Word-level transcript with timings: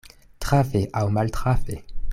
Trafe 0.45 0.81
aŭ 1.01 1.05
maltrafe. 1.19 1.81